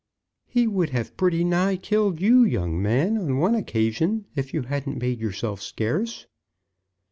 [0.47, 4.99] "He would have pretty nigh killed you, young man, on one occasion, if you hadn't
[4.99, 6.25] made yourself scarce."